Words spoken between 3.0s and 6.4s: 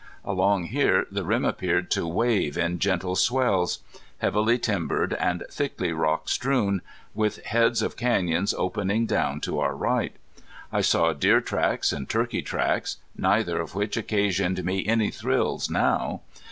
swells, heavily timbered and thickly rock